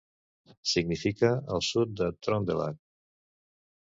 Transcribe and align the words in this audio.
Significa 0.69 1.29
'El 1.35 1.63
sud 1.67 1.93
de 2.01 2.09
Trøndelag'. 2.25 2.81